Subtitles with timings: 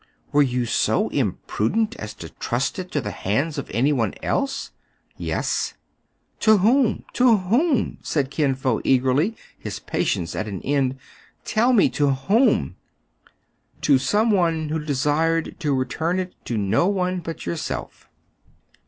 [0.33, 4.71] "Were you so imprudent as to trust it to the hands of any one else
[5.29, 5.75] }""Yes.""
[6.39, 10.95] To whom} to whom }"said Kin Fo eagerly, his patience at an end."
[11.53, 12.77] Tell me, to whom?"
[13.83, 18.09] To some one who desired to return it to no one but yourself."